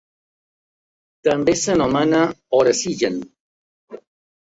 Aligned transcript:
També 1.27 1.55
s'anomena 1.65 2.25
orexigen. 2.63 3.25